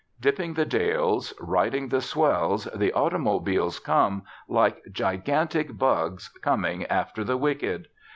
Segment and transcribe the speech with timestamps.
[0.19, 7.37] Dipping the dales, riding the swells, the automobiles come, like gigantic bugs coming after the
[7.37, 7.87] wicked.